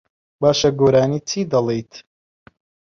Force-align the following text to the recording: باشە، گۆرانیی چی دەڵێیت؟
باشە، 0.41 0.69
گۆرانیی 0.79 1.25
چی 1.29 1.39
دەڵێیت؟ 1.51 1.91